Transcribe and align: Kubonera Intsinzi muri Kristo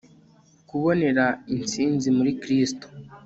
Kubonera 0.69 1.25
Intsinzi 1.55 2.07
muri 2.17 2.31
Kristo 2.41 2.85